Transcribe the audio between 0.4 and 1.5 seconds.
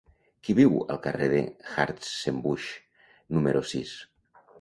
Qui viu al carrer de